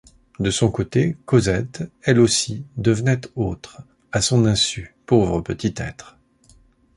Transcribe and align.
De 0.39 0.49
son 0.49 0.71
côté, 0.71 1.15
Cosette, 1.27 1.83
elle 2.01 2.19
aussi, 2.19 2.65
devenait 2.75 3.21
autre, 3.35 3.83
à 4.11 4.19
son 4.21 4.45
insu, 4.47 4.95
pauvre 5.05 5.41
petit 5.41 5.75
être! 5.77 6.17